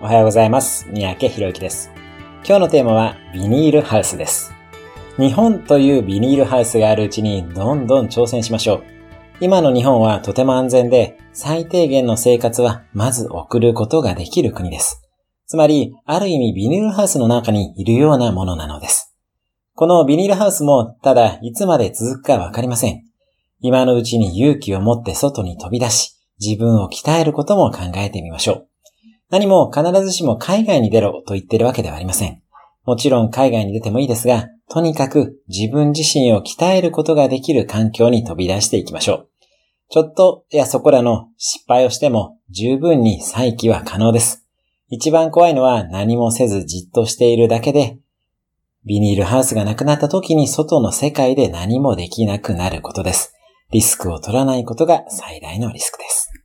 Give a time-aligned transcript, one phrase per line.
[0.00, 0.86] おはようございます。
[0.92, 1.90] 三宅博之です。
[2.46, 4.54] 今日のテーマはビニールハウスです。
[5.18, 8.84] 日本というビニールハウスがあるうちにどんどん挑戦しましょう。
[9.40, 15.02] 今の日本はとても安全で最低限の生活はまず送ることができる国です。
[15.48, 19.16] つまり、ある意味ビニールハウスの中にいるようなものなのです。
[19.74, 23.02] このビニールハウスもただいつまで続くかわかりません。
[23.58, 28.68] 今のうちに勇気を持って外に飛び出し、自分を鍛えることも考えてみましょう。
[29.30, 32.42] 何も必ずしも海外に出ろと言ってるわけではありません。
[32.84, 39.28] もちろん海外に出てもいいですが、とにかく自分自身を鍛えることができる環境に飛び出していきましょう。
[39.90, 44.46] ちょっとやそこらの失敗をしても十分に再起は可能です。
[44.88, 47.98] 一番怖いのは何もせずじっとしているだけで、
[48.86, 53.34] ビニールハウスがなくなった時に外の世界で何もできなくなることです。
[53.70, 56.37] リスクを取らないことが最大のリスクです。